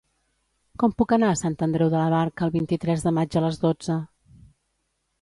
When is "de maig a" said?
3.09-3.47